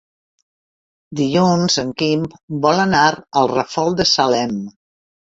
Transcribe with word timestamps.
Dilluns 1.19 1.75
en 1.83 1.91
Quim 1.99 2.23
vol 2.63 2.81
anar 2.87 3.03
al 3.43 3.51
Ràfol 3.53 3.95
de 4.01 4.09
Salem. 4.15 4.57